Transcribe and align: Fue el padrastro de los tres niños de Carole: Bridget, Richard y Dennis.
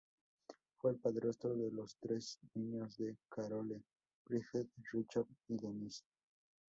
Fue 0.79 0.89
el 0.93 0.97
padrastro 0.97 1.53
de 1.55 1.69
los 1.69 1.95
tres 1.99 2.39
niños 2.55 2.97
de 2.97 3.15
Carole: 3.29 3.83
Bridget, 4.25 4.67
Richard 4.91 5.27
y 5.47 5.57
Dennis. 5.57 6.03